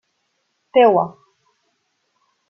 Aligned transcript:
Teva. 0.73 1.05